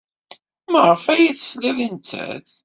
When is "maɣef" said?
0.71-1.03